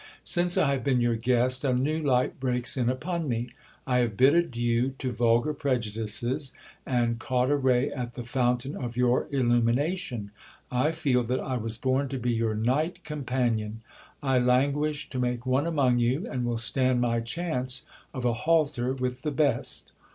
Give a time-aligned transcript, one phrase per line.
[0.23, 3.51] Since I have been your guest, a new light breaks in upon me.
[3.85, 6.53] I have bid adieu to vulgar prejudices,
[6.87, 10.31] and caught a ray at the fountain of your illumination.
[10.71, 13.81] I feel that I was born to be your knight companion.
[14.23, 18.93] I languish to make one among you, and will stand my chance of a halter
[18.95, 19.91] with the best.